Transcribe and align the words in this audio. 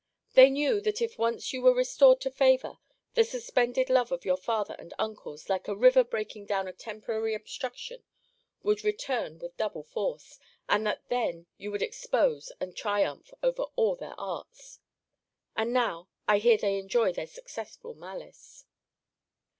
They 0.33 0.49
knew, 0.49 0.81
that 0.81 0.99
if 0.99 1.19
once 1.19 1.53
you 1.53 1.61
were 1.61 1.75
restored 1.75 2.21
to 2.21 2.31
favour, 2.31 2.79
the 3.13 3.23
suspended 3.23 3.87
love 3.87 4.11
of 4.11 4.25
your 4.25 4.35
father 4.35 4.73
and 4.79 4.95
uncles, 4.97 5.47
like 5.47 5.67
a 5.67 5.75
river 5.75 6.03
breaking 6.03 6.47
down 6.47 6.67
a 6.67 6.73
temporary 6.73 7.35
obstruction, 7.35 8.03
would 8.63 8.83
return 8.83 9.37
with 9.37 9.55
double 9.57 9.83
force; 9.83 10.39
and 10.67 10.87
that 10.87 11.07
then 11.09 11.45
you 11.59 11.69
would 11.69 11.83
expose, 11.83 12.51
and 12.59 12.75
triumph 12.75 13.31
over 13.43 13.61
all 13.75 13.95
their 13.95 14.19
arts. 14.19 14.79
And 15.55 15.71
now, 15.71 16.09
I 16.27 16.39
hear 16.39 16.57
they 16.57 16.79
enjoy 16.79 17.13
their 17.13 17.27
successful 17.27 17.93
malice. 17.93 18.65